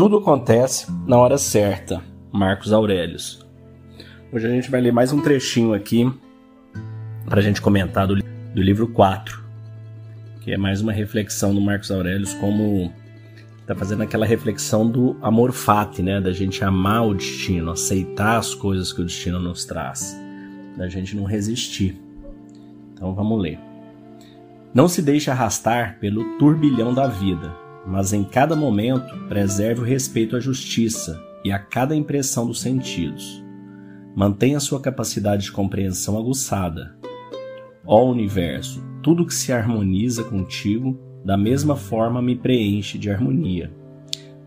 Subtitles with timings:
[0.00, 2.02] Tudo acontece na hora certa.
[2.32, 3.46] Marcos Aurelius.
[4.32, 6.10] Hoje a gente vai ler mais um trechinho aqui
[7.26, 9.44] para a gente comentar do, do livro 4,
[10.40, 12.90] que é mais uma reflexão do Marcos Aurelius como
[13.60, 18.54] está fazendo aquela reflexão do amor fati, né, da gente amar o destino, aceitar as
[18.54, 20.18] coisas que o destino nos traz,
[20.78, 22.00] da gente não resistir.
[22.94, 23.58] Então vamos ler.
[24.72, 27.54] Não se deixe arrastar pelo turbilhão da vida,
[27.86, 33.42] mas em cada momento preserve o respeito à justiça e a cada impressão dos sentidos.
[34.14, 36.96] Mantenha sua capacidade de compreensão aguçada.
[37.86, 43.72] Ó universo, tudo que se harmoniza contigo, da mesma forma me preenche de harmonia.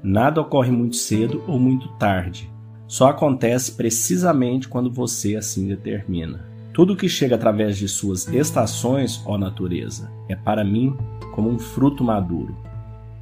[0.04, 2.52] Nada ocorre muito cedo ou muito tarde.
[2.88, 6.45] Só acontece precisamente quando você assim determina.
[6.73, 10.95] Tudo que chega através de suas estações, ó natureza, é para mim
[11.34, 12.56] como um fruto maduro.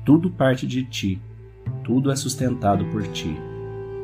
[0.05, 1.21] Tudo parte de ti,
[1.84, 3.35] tudo é sustentado por ti,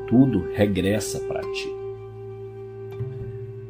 [0.08, 1.70] tudo regressa para ti.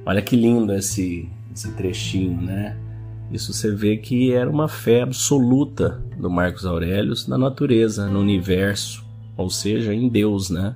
[0.06, 2.78] Olha que lindo esse, esse trechinho, né?
[3.32, 9.06] Isso você vê que era uma fé absoluta do Marcos Aurelius na natureza, no universo,
[9.36, 10.76] ou seja, em Deus, né?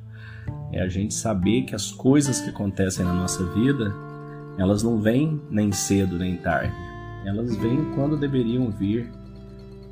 [0.72, 3.94] É a gente saber que as coisas que acontecem na nossa vida
[4.58, 6.73] elas não vêm nem cedo nem tarde.
[7.26, 9.09] Elas vêm quando deveriam vir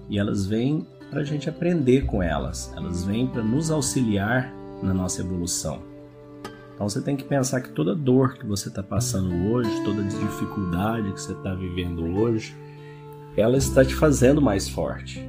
[0.10, 2.72] e elas vêm para a gente aprender com elas.
[2.76, 5.82] Elas vêm para nos auxiliar na nossa evolução.
[6.74, 11.12] Então você tem que pensar que toda dor que você está passando hoje, toda dificuldade
[11.12, 12.56] que você está vivendo hoje,
[13.36, 15.28] ela está te fazendo mais forte.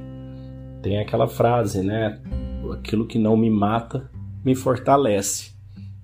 [0.81, 2.19] Tem aquela frase, né?
[2.71, 4.09] Aquilo que não me mata
[4.45, 5.51] me fortalece.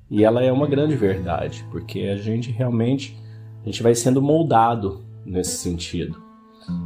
[0.09, 3.17] E ela é uma grande verdade, porque a gente realmente
[3.63, 6.21] a gente vai sendo moldado nesse sentido.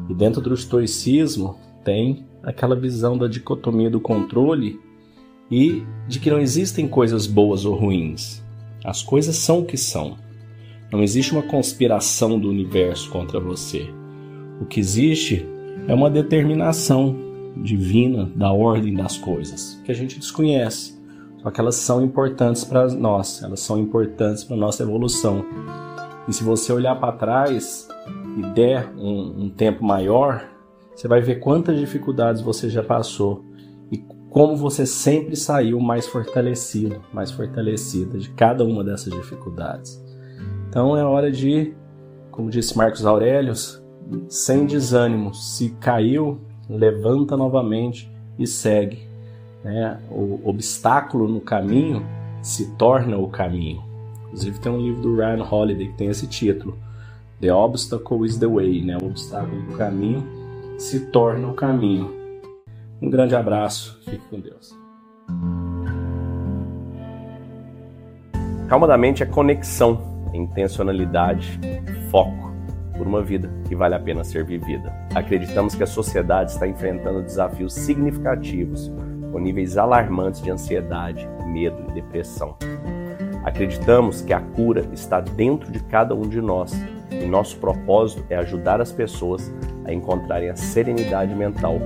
[0.09, 4.79] E dentro do estoicismo tem aquela visão da dicotomia do controle
[5.49, 8.41] e de que não existem coisas boas ou ruins.
[8.83, 10.17] As coisas são o que são.
[10.91, 13.87] Não existe uma conspiração do universo contra você.
[14.59, 15.45] O que existe
[15.87, 17.15] é uma determinação
[17.57, 20.99] divina da ordem das coisas, que a gente desconhece.
[21.41, 25.43] Só que elas são importantes para nós, elas são importantes para nossa evolução.
[26.27, 27.87] E se você olhar para trás
[28.37, 30.47] e der um, um tempo maior,
[30.95, 33.43] você vai ver quantas dificuldades você já passou
[33.91, 33.97] e
[34.29, 40.03] como você sempre saiu mais fortalecido, mais fortalecida de cada uma dessas dificuldades.
[40.69, 41.73] Então é hora de,
[42.29, 43.83] como disse Marcos Aurelius,
[44.29, 49.11] sem desânimo, se caiu, levanta novamente e segue
[49.63, 52.05] né, o obstáculo no caminho
[52.41, 53.83] se torna o caminho.
[54.25, 56.77] Inclusive tem um livro do Ryan Holiday que tem esse título,
[57.39, 58.97] The Obstacle is the Way, né?
[59.01, 60.40] O obstáculo do caminho
[60.81, 62.11] se torna o caminho.
[62.99, 64.75] Um grande abraço, fique com Deus.
[68.67, 71.59] Calma da mente é conexão, intencionalidade,
[72.09, 72.51] foco
[72.97, 74.91] por uma vida que vale a pena ser vivida.
[75.13, 78.91] Acreditamos que a sociedade está enfrentando desafios significativos
[79.31, 82.57] com níveis alarmantes de ansiedade, medo e depressão.
[83.43, 86.73] Acreditamos que a cura está dentro de cada um de nós
[87.11, 89.53] e nosso propósito é ajudar as pessoas
[89.85, 91.79] a encontrarem a serenidade mental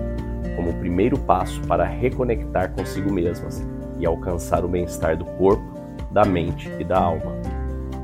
[0.55, 3.65] como o primeiro passo para reconectar consigo mesmas
[3.99, 5.63] e alcançar o bem-estar do corpo,
[6.11, 7.33] da mente e da alma.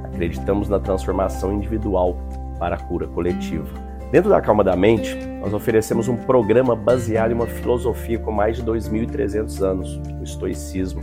[0.03, 2.17] Acreditamos na transformação individual
[2.59, 7.33] para a cura coletiva Dentro da Calma da Mente, nós oferecemos um programa baseado em
[7.33, 10.99] uma filosofia com mais de 2.300 anos, o estoicismo,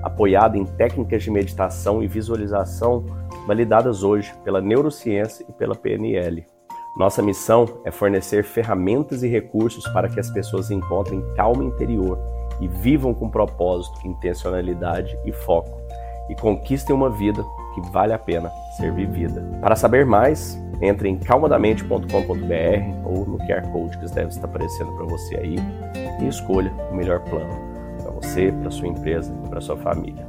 [0.00, 3.04] apoiado em técnicas de meditação e visualização
[3.46, 6.44] validadas hoje pela neurociência e pela PNL.
[6.96, 12.18] Nossa missão é fornecer ferramentas e recursos para que as pessoas encontrem calma interior
[12.60, 15.76] e vivam com propósito, intencionalidade e foco,
[16.30, 17.44] e conquistem uma vida
[17.74, 19.42] que vale a pena ser vivida.
[19.60, 22.06] Para saber mais, entre em calmadamente.com.br
[23.04, 25.56] ou no QR Code que deve estar aparecendo para você aí
[26.20, 30.26] e escolha o melhor plano para você, para sua empresa e para sua família.